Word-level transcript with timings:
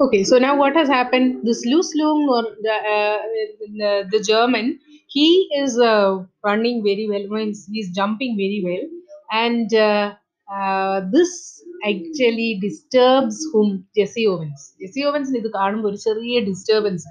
Okay, 0.00 0.23
so 0.23 0.39
now 0.39 0.57
what 0.57 0.75
has 0.75 0.87
happened? 0.89 1.41
This 1.43 1.63
Luz 1.63 1.91
Lung 1.95 2.21
or 2.27 2.43
the, 2.59 2.75
uh, 2.93 3.19
the, 3.71 3.91
the 4.11 4.19
German, 4.21 4.79
he 5.09 5.27
is 5.55 5.77
uh, 5.79 6.23
running 6.43 6.83
very 6.83 7.07
well, 7.07 7.27
means 7.29 7.67
he's 7.71 7.93
jumping 7.93 8.35
very 8.35 8.61
well, 8.63 8.85
and 9.31 9.71
uh, 9.75 10.13
uh, 10.47 11.01
this 11.11 11.31
actually 11.83 12.59
disturbs 12.59 13.37
whom 13.51 13.85
Jesse 13.95 14.25
Owens. 14.27 14.61
Jesse 14.81 15.03
Owens 15.03 15.29
ഇത് 15.39 15.47
കാണുമ്പോൾ 15.57 15.89
ഒരു 15.91 15.99
ചെറിയ 16.07 16.41
disturbance 16.49 17.07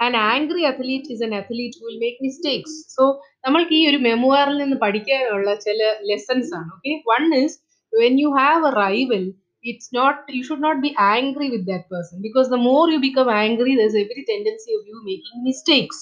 an 0.00 0.12
angry 0.30 0.62
athlete 0.70 1.12
is 1.14 1.22
an 1.26 1.34
athlete 1.40 1.84
will 1.84 1.98
make 2.04 2.20
mistakes 2.26 2.78
so 2.96 3.04
നമ്മൾക്ക് 3.46 3.74
ഈ 3.80 3.82
ഒരു 3.90 3.98
മെമ്മുവാറിൽ 4.08 4.56
നിന്ന് 4.62 4.78
പഠിക്കാനുള്ള 4.84 5.50
ചില 5.66 5.80
ലെസൺസ് 6.10 6.52
ആണ് 6.60 6.70
okay 6.76 6.94
one 7.12 7.24
is 7.42 7.56
when 7.92 8.16
you 8.24 8.30
have 8.40 8.64
a 8.70 8.74
rival 8.82 9.24
it's 9.64 9.88
not 9.92 10.16
you 10.28 10.42
should 10.44 10.60
not 10.60 10.80
be 10.80 10.90
angry 11.08 11.48
with 11.50 11.64
that 11.66 11.84
person 11.88 12.20
because 12.22 12.48
the 12.48 12.60
more 12.60 12.84
you 12.90 13.00
become 13.00 13.28
angry 13.36 13.74
there's 13.76 13.94
every 13.96 14.24
tendency 14.24 14.72
of 14.74 14.82
you 14.86 14.98
making 15.04 15.38
mistakes. 15.44 16.00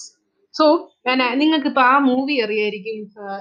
So 0.55 0.65
നിങ്ങൾക്ക് 1.39 1.69
ഇപ്പൊ 1.69 1.83
ആ 1.91 1.95
movie 2.07 2.35
അറിയായിരിക്കും 2.45 2.95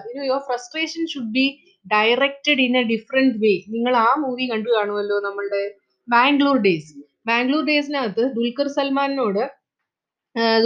you know 0.08 0.24
your 0.26 0.42
frustration 0.48 1.02
should 1.12 1.32
be 1.36 1.46
directed 1.86 2.62
in 2.66 2.74
a 2.80 2.82
different 2.92 3.38
way 3.42 3.54
നിങ്ങൾ 3.74 3.94
ആ 4.06 4.10
movie 4.24 4.44
കണ്ടു 4.52 4.70
കാണുമല്ലോ 4.76 5.16
നമ്മളുടെ 5.26 5.62
Bangalore 6.08 6.58
days 6.66 6.92
Bangalore 7.30 7.62
ഡേയ്സിനകത്ത് 7.70 8.24
ദുൽഖർ 8.36 8.68
സൽമാനോട് 8.76 9.42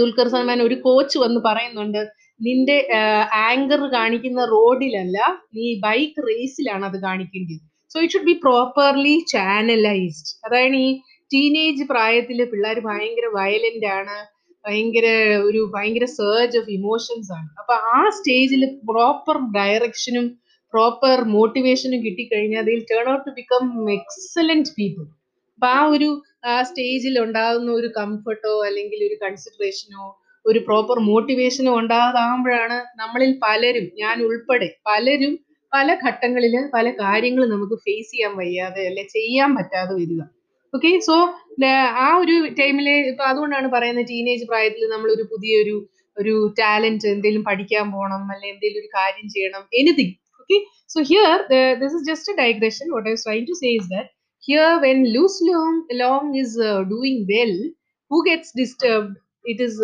ദുൽഖർ 0.01 0.27
സൽമാൻ 0.33 0.59
ഒരു 0.67 0.75
കോച്ച് 0.87 1.17
വന്ന് 1.23 1.39
പറയുന്നുണ്ട് 1.47 2.01
നിന്റെ 2.41 2.77
ആങ്കർ 3.45 3.81
കാണിക്കുന്ന 3.95 4.41
റോഡിലല്ല 4.55 5.17
നീ 5.57 5.67
ബൈക്ക് 5.85 6.23
റേസിലാണ് 6.29 6.85
അത് 6.89 6.97
കാണിക്കേണ്ടത് 7.05 7.63
so 7.91 7.97
it 7.99 8.13
should 8.13 8.29
be 8.31 8.37
properly 8.45 9.15
channelised 9.31 10.31
അതാണ് 10.45 10.77
ഈ 10.77 10.87
ടീനേജ് 11.31 11.83
പ്രായത്തിൽ 11.91 12.39
പിള്ളേർ 12.51 12.79
ഭയങ്കര 12.87 13.27
വയലന്റ് 13.37 13.89
ആണ് 13.97 14.17
ഭയങ്കര 14.65 15.07
ഒരു 15.47 15.61
ഭയങ്കര 15.73 16.05
സേർജ് 16.15 16.57
ഓഫ് 16.57 16.71
ഇമോഷൻസ് 16.75 17.31
ആണ്. 17.31 17.47
അപ്പൊ 17.61 17.73
ആ 17.93 17.99
സ്റ്റേജിൽ 18.17 18.61
പ്രോപ്പർ 18.89 19.37
ഡയറക്ഷനും 19.57 20.27
പ്രോപ്പർ 20.73 21.17
മോട്ടിവേഷനും 21.33 21.99
കിട്ടിക്കഴിഞ്ഞാൽ 22.05 22.61
അതിൽ 22.63 22.79
turn 22.89 23.05
out 23.11 23.25
to 23.27 23.33
become 23.37 23.65
excellent 23.93 24.73
people 24.77 25.05
അപ്പൊ 25.55 25.67
ആ 25.71 25.81
ഒരു 25.93 26.09
ആ 26.45 26.55
സ്റ്റേജിൽ 26.69 27.15
ഉണ്ടാകുന്ന 27.25 27.69
ഒരു 27.71 27.89
കംഫർട്ടോ 27.99 28.53
അല്ലെങ്കിൽ 28.67 28.99
ഒരു 29.07 29.17
കൺസിഡറേഷനോ 29.21 30.05
ഒരു 30.45 30.59
പ്രോപ്പർ 30.67 30.97
മോട്ടിവേഷനോ 31.09 31.71
ഉണ്ടാകാതാകുമ്പോഴാണ് 31.81 32.77
നമ്മളിൽ 33.01 33.31
പലരും 33.45 33.85
ഞാൻ 34.01 34.17
ഉൾപ്പെടെ 34.27 34.69
പലരും 34.89 35.33
പല 35.75 35.89
ഘട്ടങ്ങളിൽ 36.05 36.55
പല 36.73 36.89
കാര്യങ്ങൾ 37.01 37.43
നമുക്ക് 37.47 37.75
ഫേസ് 37.85 38.11
ചെയ്യാൻ 38.11 38.33
വയ്യാതെ 38.41 38.83
അല്ലെ 38.89 39.03
ചെയ്യാൻ 39.15 39.49
പറ്റാതെ 39.57 39.93
വരിക. 39.99 40.21
ഓക്കെ 40.73 40.91
സോ 40.99 41.15
ആ 41.99 42.07
ഒരു 42.21 42.35
ടൈമിൽ 42.59 42.87
ഇപ്പൊ 43.11 43.23
അതുകൊണ്ടാണ് 43.23 43.67
പറയുന്നത് 43.75 44.07
ടീനേജ് 44.09 44.45
പ്രായത്തിൽ 44.49 44.83
നമ്മൾ 44.93 45.09
ഒരു 45.11 45.25
പുതിയൊരു 45.31 45.75
ഒരു 46.17 46.33
ടാലന്റ് 46.59 47.07
എന്തെങ്കിലും 47.07 47.43
പഠിക്കാൻ 47.47 47.85
പോകണം 47.91 48.21
അല്ലെ 48.33 48.47
എന്തെങ്കിലും 48.53 48.81
ഒരു 48.83 48.89
കാര്യം 48.97 49.27
ചെയ്യണം 49.29 49.63
anything 49.79 50.13
okay 50.41 50.57
so 50.93 50.99
here 51.11 51.33
this 51.81 51.95
is 51.97 52.05
just 52.09 52.31
a 52.33 52.37
digression 52.43 52.87
what 52.93 53.07
I 53.09 53.15
try 53.23 53.39
to 53.49 53.55
say 53.61 53.71
is 53.79 53.89
that 53.93 54.09
here 54.43 54.71
when 54.85 54.99
Luz 55.15 55.41
Long 55.51 55.81
Long 56.01 56.31
is 56.43 56.57
doing 56.91 57.23
well 57.33 57.55
who 58.11 58.19
gets 58.29 58.53
disturbed 58.59 59.15
it 59.45 59.63
is 59.63 59.81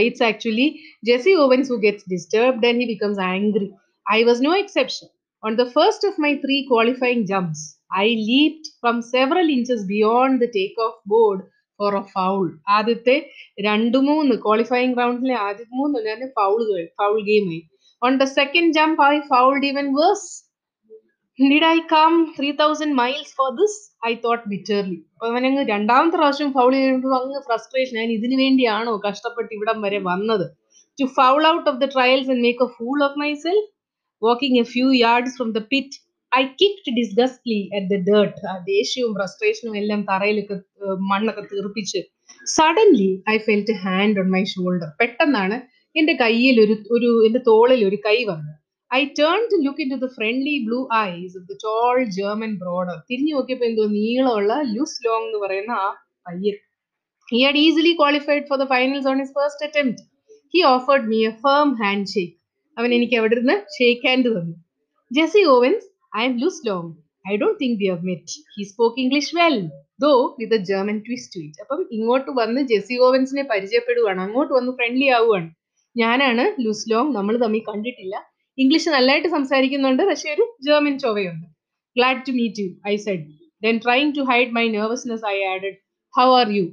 it's 0.00 0.24
actually 0.24 0.68
Jesse 1.04 1.34
Owens 1.36 1.70
who 1.72 1.78
gets 1.86 2.08
disturbed 2.12 2.62
then 2.64 2.78
he 2.82 2.88
becomes 2.92 3.20
angry. 3.30 3.70
I 4.06 4.22
was 4.22 4.40
no 4.40 4.52
exception. 4.52 5.08
On 5.42 5.56
the 5.56 5.66
first 5.66 6.04
of 6.04 6.18
my 6.18 6.38
three 6.38 6.66
qualifying 6.66 7.26
jumps, 7.26 7.60
I 7.92 8.04
leaped 8.04 8.68
from 8.80 9.02
several 9.04 9.48
inches 9.48 9.86
beyond 9.86 10.40
the 10.40 10.48
takeoff 10.48 10.96
board 11.06 11.40
for 11.80 11.90
a 11.94 12.04
foul. 12.14 12.44
ആദ്യത്തെ 12.76 13.16
രണ്ട് 13.66 13.98
മൂന്ന് 14.08 14.34
qualifying 14.44 14.96
റൗണ്ടിലെ 15.00 15.36
ആദ്യത്തെ 15.46 15.76
മൂന്ന് 15.80 16.00
ഞാൻ 16.08 16.20
ഫൗളുകൾ 16.38 16.80
foul 17.00 17.18
game 17.30 17.46
ആയി 17.54 17.62
on 18.02 18.14
the 18.22 18.26
second 18.38 18.72
jump 18.78 19.02
I 19.06 19.14
fouled 19.32 19.66
even 19.70 19.86
worse 19.98 20.28
did 21.38 21.68
I 21.72 21.78
come 21.94 22.12
three 22.36 22.50
thousand 22.62 22.96
miles 23.02 23.34
for 23.38 23.50
this 23.60 23.78
I 24.10 24.14
thought 24.26 24.44
bitterly 24.52 24.98
അപ്പൊ 25.14 25.26
അവനങ്ങ് 25.30 25.64
രണ്ടാമത്തെ 25.74 26.18
പ്രാവശ്യം 26.20 26.50
ഫൗൾ 26.58 26.72
ചെയ്യുമ്പോൾ 26.78 27.14
അങ്ങ് 27.20 27.40
ഫ്രസ്ട്രേഷൻ 27.48 27.96
ഞാൻ 28.00 28.10
ഇതിനു 28.18 28.38
വേണ്ടിയാണോ 28.44 28.94
കഷ്ടപ്പെട്ട് 29.06 29.50
ഇവിടം 29.58 29.80
വരെ 29.86 30.00
വന്നത്? 30.10 30.46
To 30.98 31.06
foul 31.18 31.42
out 31.54 31.68
of 31.72 31.78
the 31.84 31.88
trials 31.94 32.30
and 32.34 32.44
make 32.48 32.64
a 32.66 32.70
fool 32.78 32.98
of 33.08 33.18
myself 33.46 33.68
walking 34.24 34.58
a 34.60 34.66
few 34.72 34.86
yards 35.00 35.36
from 35.36 35.50
the 35.52 35.62
pit 35.70 35.96
I 36.32 36.42
kicked 36.60 36.92
disgustedly 36.98 37.60
at 37.74 37.88
the 37.92 37.98
dirt 38.08 38.40
ആ 38.46 38.56
ദേഷ്യവും 38.68 39.12
ഫ്രസ്ട്രേഷനും 39.18 39.76
എല്ലാം 39.80 40.00
തറയിലൊക്കെ 40.08 40.56
മണ്ണൊക്കെ 41.10 41.44
തീർപ്പിച്ച് 41.52 42.00
suddenly 42.54 43.10
I 43.28 43.38
felt 43.46 43.76
hand 43.82 44.18
on 44.20 44.28
my 44.32 44.42
shoulder 44.50 44.90
പെട്ടെന്നാണ് 45.00 45.56
എന്റെ 45.96 46.14
കയ്യിൽ 46.20 46.56
ഒരു 46.62 46.74
ഒരു 46.94 47.10
എന്റെ 47.26 47.40
തോളിൽ 47.48 47.82
ഒരു 47.88 47.98
കൈ 48.06 48.18
വന്നത് 48.30 48.60
I 48.90 49.00
turn 49.18 49.42
to 49.50 49.56
look 49.62 49.82
into 49.92 49.98
the 50.02 50.10
friendly 50.16 50.54
blue 50.66 50.78
eyes 51.02 51.34
of 51.38 51.46
the 51.46 51.56
tall 51.64 51.96
German 52.16 52.52
broader 52.60 52.96
തിരിഞ്ഞു 53.08 53.32
നോക്കിയപ്പോൾ 53.36 53.68
എന്തോ 53.70 53.84
നീളമുള്ള 53.94 54.54
ലൂസ് 54.72 54.98
ലോങ് 55.06 55.26
എന്ന് 55.28 55.40
പറയുന്ന 55.44 55.72
ആ 55.80 55.88
പയ്യൻ. 56.26 56.56
He 57.28 57.40
had 57.44 57.60
easily 57.62 57.92
qualified 58.00 58.46
for 58.48 58.58
the 58.58 58.66
finals 58.70 59.08
on 59.10 59.18
his 59.22 59.34
first 59.38 59.64
attempt 59.68 60.02
he 60.54 60.62
offered 60.70 61.06
me 61.12 61.20
a 61.26 61.34
firm 61.44 61.70
hand 61.82 62.10
shake 62.14 62.34
അവൻ 62.76 62.90
എനിക്ക് 62.98 63.16
അവിടെ 63.20 63.36
നിന്ന് 63.40 63.56
ഷേക്ക് 63.76 64.06
ഹാൻഡ് 64.08 64.30
തന്നു. 64.36 64.54
Jesse 65.10 65.42
Owens 65.54 65.86
I'm 66.28 66.34
Luz 66.42 66.62
Long 66.68 66.90
I 67.30 67.34
don't 67.42 67.58
think 67.62 67.78
we 67.82 67.88
have 67.92 68.06
met 68.10 68.36
he 68.54 68.64
spoke 68.70 68.98
English 69.02 69.32
well 69.40 69.58
though 70.04 70.12
with 70.38 70.56
a 70.58 70.66
German 70.70 70.96
twist 71.06 71.34
to 71.34 71.40
it 71.46 71.60
അപ്പം 71.64 71.80
ഇങ്ങോട്ട് 71.96 72.30
വന്ന് 72.40 72.60
ജെസി 72.70 72.96
ഓവൻസിനെ 73.06 73.44
പരിചയപ്പെടുകയാണ് 73.52 74.20
അങ്ങോട്ട് 74.26 74.52
വന്ന് 74.58 74.72
ഫ്രണ്ട്ലി 74.78 75.08
ആവുകയാണ് 75.18 75.48
ഞാനാണ് 75.96 76.44
ലൂസ് 76.64 76.86
ലോങ് 76.92 77.12
നമ്മൾ 77.16 77.34
തമ്മിൽ 77.44 77.62
കണ്ടിട്ടില്ല. 77.70 78.14
ഇംഗ്ലീഷ് 78.58 78.88
നല്ലതായിട്ട് 78.94 79.30
സംസാരിക്കുന്നുണ്ട് 79.36 80.02
പക്ഷേ 80.10 80.28
ഒരു 80.34 80.44
German 80.66 80.94
ചൊവയുണ്ട്. 81.04 81.46
Glad 81.96 82.22
to 82.26 82.32
meet 82.38 82.62
you 82.62 82.68
I 82.92 82.94
said 83.06 83.24
then 83.62 83.76
trying 83.84 84.12
to 84.16 84.22
hide 84.30 84.52
my 84.58 84.64
nervousness 84.76 85.24
I 85.34 85.36
added 85.52 85.78
how 86.14 86.26
are 86.40 86.48
you 86.58 86.66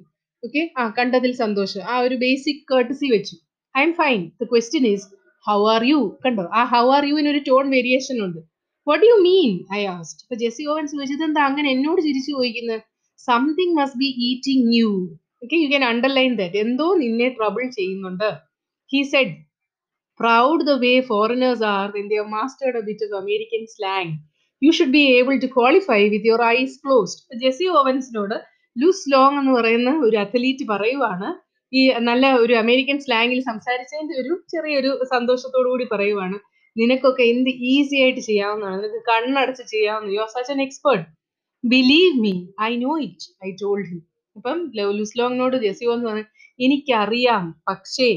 okay 0.44 0.62
ആ 0.82 0.84
കണ്ടതിൽ 0.98 1.32
സന്തോഷം. 1.44 1.82
ആ 1.92 1.96
ഒരു 2.06 2.16
ബേസിക് 2.24 2.62
കേട്ടസി 2.72 3.08
വെച്ചു. 3.16 3.36
I'm 3.88 3.94
fine 4.02 4.20
the 4.42 4.48
question 4.54 4.86
is 4.94 5.08
how 5.48 5.60
are 5.74 5.84
you 5.92 6.00
കണ്ടോ? 6.24 6.44
ആ 6.60 6.62
ഹൗ 6.74 6.84
ആർ 6.96 7.04
യുവിന് 7.12 7.30
ഒരു 7.34 7.42
ടോൺ 7.50 7.66
വേരിയേഷൻ 7.76 8.18
ഉണ്ട്. 8.26 8.40
What 8.88 9.04
you 9.10 9.16
mean 9.28 9.52
I 9.80 9.82
asked 9.96 10.22
ഇപ്പൊ 10.26 10.36
ജെസി 10.44 10.64
ഓവൻ 10.72 10.86
ചോദിച്ചത് 10.94 11.24
എന്താ 11.30 11.42
അങ്ങനെ 11.50 11.70
എന്നോട് 11.76 12.02
ചിരിച്ചു 12.08 12.32
ചോദിക്കുന്നത് 12.38 12.82
something 13.28 13.76
must 13.80 14.00
be 14.04 14.10
eating 14.30 14.68
you 14.80 14.92
okay 15.44 15.56
you 15.64 15.68
can 15.74 15.86
underline 15.92 16.34
that 16.42 16.60
എന്തോ 16.66 16.88
നിന്നെ 17.04 17.30
ട്രബിൾ 17.38 17.64
ചെയ്യുന്നുണ്ട്. 17.78 18.30
He 18.90 19.02
said 19.14 19.36
proud 20.20 20.66
the 20.70 20.74
way 20.86 20.94
foreigners 21.12 21.66
are 21.76 21.86
when 21.96 22.08
they 22.10 22.20
have 22.22 22.32
mastered 22.40 22.76
a 22.82 22.86
bit 22.90 23.02
of 23.06 23.12
American 23.24 23.64
slang. 23.76 24.10
You 24.62 24.72
should 24.78 24.92
be 24.98 25.06
able 25.20 25.38
to 25.44 25.48
qualify 25.58 26.02
with 26.14 26.26
your 26.30 26.40
eyes 26.50 26.74
closed. 26.84 27.20
Jesse 27.44 27.68
ഓവൻസിനോട് 27.80 28.36
Luz 28.76 29.08
Long 29.14 29.38
എന്ന് 29.40 29.54
പറയുന്ന 29.58 29.92
ഒരു 30.08 30.18
athlete 30.18 30.66
പറയുവാണ് 30.74 31.30
ഈ 31.74 31.82
നല്ല 32.10 32.26
ഒരു 32.44 32.54
American 32.64 32.98
സ്ലാങ്ങിൽ 33.06 33.40
സംസാരിച്ചതിന്റെ 33.52 34.16
ഒരു 34.22 34.34
ചെറിയൊരു 34.54 34.92
സന്തോഷത്തോടു 35.14 35.68
കൂടി 35.74 35.86
പറയുവാണ്. 35.94 36.38
നിനക്കൊക്കെ 36.76 37.24
എന്ത് 37.34 37.50
ഈസി 37.74 37.98
ആയിട്ട് 38.04 38.22
ചെയ്യാവുന്നതാണ്. 38.30 38.78
നിനക്ക് 38.84 39.02
കണ്ണടച്ച് 39.12 39.64
ചെയ്യാവുന്ന 39.74 40.14
you 40.16 40.22
are 40.26 40.30
such 40.36 40.52
an 40.56 40.62
expert 40.68 41.06
believe 41.64 42.14
me 42.26 42.34
I 42.70 42.72
know 42.86 42.94
it 43.08 43.28
I 43.48 43.52
told 43.64 43.88
him 43.92 44.02
അപ്പം 44.36 44.60
ലൂസ് 45.00 45.18
ലോങ്ങിനോട് 45.22 45.58
ജെസി 45.66 45.86
എന്ന് 45.96 46.08
പറഞ്ഞു 46.10 46.26
എനിക്കറിയാം 46.60 47.46
പക്ഷേ 47.70 48.10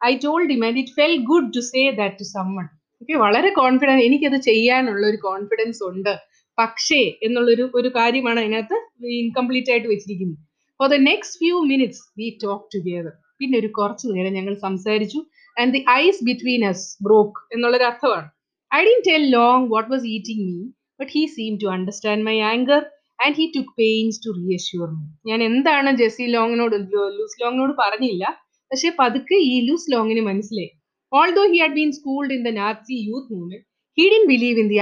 I 0.00 0.12
told 0.24 0.50
him 0.54 0.62
and 0.68 0.80
it 0.82 0.94
felt 0.98 1.14
good 1.30 1.50
to 1.56 1.62
say 1.70 1.82
that 2.00 2.18
to 2.22 2.26
someone 2.36 2.66
okay 3.02 3.16
വളരെ 3.24 3.50
കോൺഫിഡൻസ് 3.60 4.04
എനിക്കത് 4.08 4.38
ചെയ്യാനുള്ള 4.48 5.02
ഒരു 5.10 5.18
കോൺഫിഡൻസ് 5.28 5.82
ഉണ്ട്. 5.90 6.12
പക്ഷേ 6.58 7.00
എന്നുള്ളൊരു 7.26 7.64
ഒരു 7.78 7.88
കാര്യമാണ് 7.98 8.38
അതിനകത്ത് 8.44 8.76
ഇൻകംപ്ലീറ്റ് 9.22 9.70
ആയിട്ട് 9.72 9.88
വെച്ചിരിക്കുന്നത്. 9.92 10.38
For 10.80 10.88
the 10.94 10.98
next 11.10 11.38
few 11.42 11.56
minutes 11.72 12.02
we 12.20 12.28
talk 12.44 12.66
together 12.74 13.12
പിന്നെ 13.40 13.56
ഒരു 13.62 13.68
കുറച്ച് 13.78 14.04
നേരം 14.14 14.32
ഞങ്ങൾ 14.38 14.54
സംസാരിച്ചു. 14.66 15.18
And 15.56 15.72
the 15.76 15.80
ice 16.02 16.20
between 16.28 16.62
us 16.70 16.84
broke 17.06 17.40
എന്നുള്ളൊരു 17.54 17.86
അർത്ഥമാണ്. 17.90 18.28
I 18.70 18.80
didn't 18.88 19.00
tell 19.08 19.24
Long 19.38 19.66
what 19.74 19.88
was 19.92 20.06
eating 20.14 20.44
me 20.48 20.58
but 21.00 21.10
he 21.16 21.22
seem 21.36 21.52
to 21.62 21.68
understand 21.76 22.24
my 22.28 22.36
anger 22.52 22.80
and 23.24 23.36
he 23.40 23.46
took 23.56 23.72
pains 23.82 24.18
to 24.24 24.30
reassure 24.40 24.88
me 24.96 25.06
ഞാൻ 25.30 25.40
എന്താണ് 25.50 25.92
ജെസി 26.02 26.26
ലോങ്ങിനോട് 26.36 26.76
ലൂസ് 27.18 27.38
ലോങ്ങിനോട് 27.42 27.74
പറഞ്ഞില്ല 27.82 28.24
പക്ഷെ 28.70 28.90
പതുക്കെ 29.00 29.36
ഈ 29.52 29.54
ലൂസ് 29.68 29.88
ലോങ്ങിന് 29.94 30.22
മനസ്സിലായി. 30.30 30.70
Although 31.12 31.42
he 31.52 31.58
had 31.62 31.76
been 31.80 31.90
schooled 31.98 32.34
in 32.36 32.42
the 32.48 32.50
Nazi 32.60 32.96
youth 33.08 33.30
movement 33.34 33.64
he 33.98 34.04
didn't 34.14 34.24
believe 34.32 34.58
in 34.62 34.68
the 34.72 34.78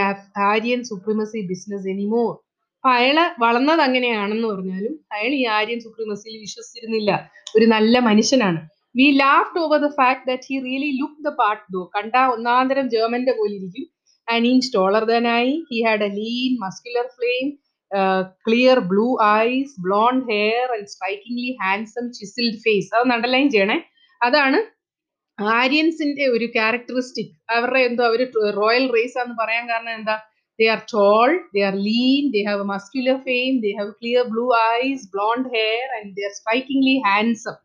Aryan 0.48 0.80
supremacy 0.90 1.40
business 1.52 1.86
anymore 1.94 2.30
അപ്പൊ 2.86 2.96
അയാൾ 2.98 3.18
വളർന്നത് 3.42 3.80
അങ്ങനെയാണെന്ന് 3.84 4.48
പറഞ്ഞാലും 4.50 4.92
അയാൾ 5.14 5.32
ഈ 5.38 5.44
ആര്യൻ 5.54 5.78
സുപ്രീമസിയിൽ 5.84 6.34
വിശ്വസിച്ചിരുന്നില്ല. 6.44 7.10
ഒരു 7.56 7.66
നല്ല 7.72 7.98
മനുഷ്യനാണ്. 8.08 8.60
We 8.98 9.06
laughed 9.22 9.58
over 9.62 9.78
the 9.84 9.88
fact 9.96 10.22
that 10.28 10.46
he 10.50 10.56
really 10.66 10.90
look 11.00 11.24
the 11.26 11.30
part 11.40 11.64
though 11.74 11.80
കണ്ട 11.96 12.14
ഒന്നാന്തരം 12.34 12.86
ജർമ്മന്റെ 12.92 13.32
പോലെ 13.38 13.52
ഇരിക്കും 13.58 13.86
and 14.28 14.46
inch 14.50 14.66
taller 14.68 15.06
than 15.10 15.26
he 15.70 15.78
had 15.86 16.06
a 16.08 16.12
lean 16.20 16.52
muscular 16.64 17.08
frame 17.16 17.48
clear 18.46 18.80
blue 18.92 19.08
eyes 19.48 19.74
blonde 19.86 20.22
hair 20.32 20.68
and 20.76 20.88
strikingly 20.94 21.50
handsome 21.64 22.06
chiselled 22.18 22.62
face 22.66 22.88
അതൊന്ന് 22.94 23.16
underline 23.18 23.48
ചെയ്യണേ. 23.56 23.78
അതാണ് 24.20 24.60
ആര്യൻസിന്റെ 25.38 26.26
ഒരു 26.36 26.48
characteristic 26.56 27.34
അവരുടെ 27.56 27.82
എന്തോ 27.90 28.04
അവർ 28.10 28.22
റോയൽ 28.62 28.86
റേസ് 28.96 29.18
ആണെന്ന് 29.20 29.38
പറയാൻ 29.42 29.66
കാരണം 29.72 29.94
എന്താ? 29.98 30.16
they 30.59 30.67
are 30.67 30.81
tall 30.93 31.29
they 31.53 31.61
are 31.69 31.75
lean 31.87 32.23
they 32.33 32.43
have 32.49 32.61
a 32.61 32.69
muscular 32.71 33.17
frame 33.27 33.51
they 33.63 33.71
have 33.79 33.91
clear 33.99 34.23
blue 34.29 34.45
eyes 34.79 35.05
blonde 35.15 35.49
hair 35.55 35.85
and 35.97 36.11
they 36.17 36.23
are 36.23 36.33
strikingly 36.39 36.95
handsome 37.07 37.57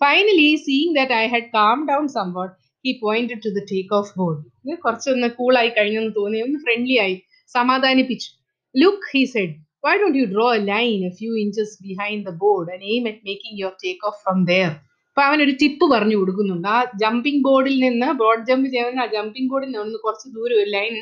finally 0.00 0.50
seeing 0.64 0.94
that 0.96 1.14
I 1.14 1.26
had 1.26 1.50
calm 1.54 1.80
down 1.88 2.06
somewhat 2.10 2.54
he 2.84 2.92
pointed 3.02 3.42
to 3.44 3.50
the 3.50 3.62
take 3.72 3.94
off 3.94 4.12
board 4.16 4.40
കുറച്ചൊന്ന് 4.82 5.28
കൂളായി 5.36 5.70
കഴിഞ്ഞെന്ന് 5.70 6.14
തോന്നി 6.16 6.38
ഒന്ന് 6.42 6.58
friendly 6.58 6.96
ആയി 6.98 7.16
സമാധാനിപ്പിച്ചു 7.54 8.30
look 8.74 9.08
he 9.12 9.22
said 9.34 9.54
why 9.84 9.92
don't 9.96 10.18
you 10.18 10.26
draw 10.32 10.46
a 10.54 10.60
line 10.66 10.98
a 11.04 11.12
few 11.18 11.30
inches 11.36 11.74
behind 11.82 12.24
the 12.24 12.32
board 12.42 12.70
and 12.74 12.86
aim 12.90 13.04
at 13.10 13.22
making 13.28 13.56
your 13.62 13.74
take 13.84 14.04
off 14.06 14.18
from 14.22 14.38
there 14.44 14.72
അപ്പൊ 15.17 15.27
അവൻ 15.29 15.39
ഒരു 15.43 15.53
tip 15.59 15.85
പറഞ്ഞു 15.91 16.15
കൊടുക്കുന്നുണ്ട്. 16.19 16.65
ആ 16.73 16.79
ജമ്പിംഗ് 17.01 17.39
ബോർഡിൽ 17.45 17.77
നിന്ന് 17.83 18.07
ബ്രോഡ് 18.17 18.43
ജമ്പ് 18.49 18.67
ചെയ്യുന്ന 18.73 18.99
ആ 19.05 19.07
ജമ്പിംഗ് 19.13 19.49
ബോർഡിൽ 19.51 19.71
നിന്ന് 19.75 19.97
കുറച്ച് 20.03 20.27
ദൂരം 20.35 20.55
ഒരു 20.57 20.67
ലൈൻ 20.73 20.95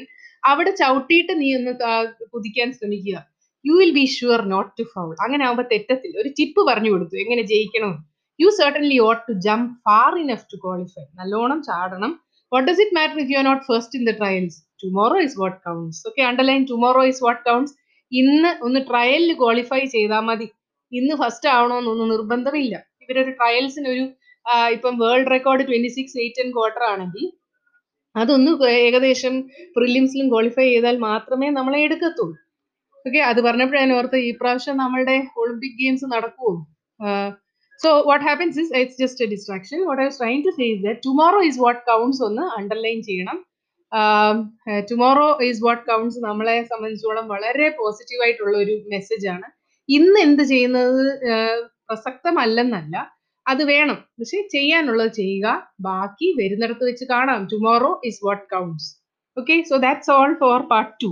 അവിടെ 0.49 0.71
ചവിട്ടിയിട്ട് 0.81 1.33
നീ 1.41 1.47
ഒന്ന് 1.57 1.71
കുതിക്കാൻ 2.33 2.69
ശ്രമിക്കുക. 2.77 3.15
You 3.65 3.73
will 3.79 3.91
be 3.97 4.05
sure 4.13 4.41
not 4.53 4.71
to 4.77 4.85
foul 4.93 5.11
അങ്ങനെ 5.25 5.43
ആവുമ്പോൾ 5.47 5.67
തെറ്റത്തില്ല. 5.73 6.15
ഒരു 6.23 6.31
ടിപ്പ് 6.39 6.63
പറഞ്ഞു 6.69 6.91
കൊടുത്തു. 6.93 7.17
എങ്ങനെ 7.23 7.43
ജയിക്കണം? 7.51 7.93
You 8.39 8.51
certainly 8.61 8.99
ought 9.07 9.21
to 9.27 9.35
jump 9.47 9.69
far 9.89 10.13
enough 10.23 10.47
to 10.53 10.59
qualify 10.63 11.05
നല്ലോണം 11.19 11.61
ചാടണം. 11.69 12.13
What 12.51 12.67
does 12.69 12.83
it 12.85 12.97
matter 12.99 13.19
if 13.25 13.29
you 13.33 13.39
are 13.41 13.47
not 13.51 13.65
first 13.71 13.99
in 13.99 14.05
the 14.11 14.15
trials 14.21 14.59
tomorrow 14.85 15.19
is 15.27 15.39
what 15.43 15.61
counts 15.67 16.01
okay 16.11 16.23
underline 16.31 16.63
tomorrow 16.73 17.05
is 17.13 17.23
what 17.27 17.43
counts 17.49 17.75
ഇന്ന് 18.11 18.53
ഒന്ന് 18.67 18.81
ട്രയലിൽ 18.91 19.33
qualify 19.43 19.83
ചെയ്താൽ 19.97 20.25
മതി. 20.31 20.49
ഇന്ന് 20.91 21.13
first 21.21 21.47
ആവണമെന്നൊന്നും 21.57 22.09
നിർബന്ധമില്ല. 22.15 22.75
ഇവരൊരു 23.05 23.33
ട്രയൽസിന് 23.39 23.89
ഒരു 23.95 24.05
ഇപ്പം 24.75 24.93
world 25.03 25.31
record 25.35 25.63
twenty 25.69 25.91
six 25.97 26.17
eight 26.23 26.41
and 26.43 26.53
quarter 26.57 26.83
ആണെങ്കിൽ 26.93 27.25
അതൊന്ന് 28.15 28.51
ഏകദേശം 28.83 29.33
പ്രിലിംസിലും 29.77 30.27
ക്വാളിഫൈ 30.33 30.65
ചെയ്താൽ 30.71 30.97
മാത്രമേ 31.09 31.47
നമ്മളെ 31.57 31.79
എടുക്കത്തുള്ളൂ. 31.87 32.35
ഓക്കെ 33.05 33.19
അത് 33.29 33.39
പറഞ്ഞപ്പോഴാണ് 33.47 33.93
ഓർത്ത് 33.97 34.19
ഈ 34.27 34.29
പ്രാവശ്യം 34.41 34.77
നമ്മളുടെ 34.83 35.15
ഒളിമ്പിക് 35.41 35.75
ഗെയിംസ് 35.81 36.05
നടക്കുമോ 36.13 36.53
so 37.79 37.89
what 38.09 38.23
happens 38.27 38.57
is 38.63 38.71
it's 38.81 38.99
just 39.01 39.23
a 39.25 39.27
distraction 39.33 39.79
what 39.87 40.01
I 40.05 40.07
trying 40.19 40.43
to 40.47 40.51
say 40.59 40.65
is 40.75 40.81
that 40.85 41.01
tomorrow 41.07 41.39
is 41.49 41.59
what 41.65 41.81
counts 41.89 42.21
ഒന്ന് 42.27 42.45
അണ്ടർലൈൻ 42.59 42.99
ചെയ്യണം. 43.09 43.37
ടുമോറോ 44.91 45.27
ഈസ് 45.49 45.61
വാട്ട് 45.65 45.83
കൗണ്ട്സ് 45.89 46.19
നമ്മളെ 46.29 46.55
സംബന്ധിച്ചോളം 46.71 47.25
വളരെ 47.33 47.67
പോസിറ്റീവ് 47.81 48.23
ആയിട്ടുള്ള 48.25 48.55
ഒരു 48.63 48.75
മെസ്സേജ് 48.93 49.27
ആണ്. 49.35 49.47
ഇന്ന് 49.89 50.19
എന്ത് 50.27 50.43
ചെയ്യുന്നത്? 50.51 51.03
പ്രസക്തമല്ലെന്നല്ല. 51.89 52.95
അത് 53.47 53.63
വേണം. 53.63 53.95
പക്ഷെ 53.95 54.47
ചെയ്യാനുള്ളത് 54.51 55.13
ചെയ്യുക. 55.13 55.47
ബാക്കി 55.79 56.35
വരുന്നിടത്ത് 56.41 56.83
വെച്ച് 56.83 57.05
കാണാം. 57.05 57.45
Tomorrow 57.45 58.01
is 58.05 58.25
what 58.25 58.55
counts 58.55 58.89
okay 59.37 59.63
so 59.69 59.77
that's 59.77 60.11
all 60.11 60.33
for 60.39 60.61
part 60.61 60.93
two 61.03 61.09